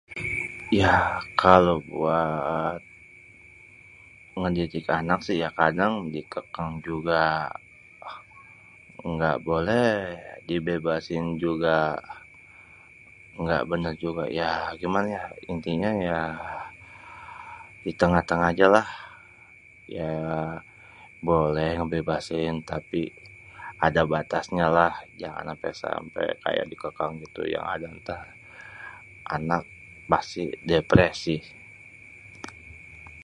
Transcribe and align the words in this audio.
ya 0.81 0.93
kalo 1.43 1.71
buat 1.91 2.79
ngedidik 4.39 4.85
anak 4.99 5.19
si 5.27 5.33
ya 5.43 5.49
kadang 5.59 5.93
di 6.13 6.21
kekang 6.33 6.73
juga 6.87 7.23
èngga 9.07 9.33
boleh 9.47 9.89
dibebasin 10.47 11.25
juga 11.43 11.77
èngga 13.37 13.59
bênêr 13.69 13.93
juga 14.03 14.23
ya 14.39 14.51
cuman 14.81 15.03
ya 15.15 15.23
intinya 15.51 15.91
ya 16.09 16.19
ditengah-tengah 17.85 18.49
ajalah 18.53 18.87
ya 19.97 20.09
boleh 21.29 21.69
ngebebasin 21.77 22.55
tapi 22.71 23.03
ada 23.87 24.01
batasnya 24.13 24.67
lah 24.77 24.93
jangan 25.21 25.51
ampé 25.53 25.69
sampé 25.81 26.25
kaya 26.45 26.63
dikekang 26.71 27.13
gitu 27.23 27.41
yang 27.55 27.65
ada 27.73 27.87
ntar 27.99 28.23
anak 29.37 29.63
pasti 30.11 30.43
depresi. 30.69 31.37